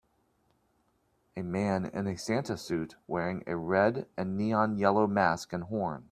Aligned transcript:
A 1.37 1.43
man 1.43 1.85
in 1.85 2.07
a 2.07 2.17
Santa 2.17 2.57
suit 2.57 2.95
wearing 3.05 3.43
a 3.45 3.55
red 3.55 4.07
and 4.17 4.35
neon 4.35 4.79
yellow 4.79 5.05
mask 5.05 5.53
and 5.53 5.65
horns. 5.65 5.99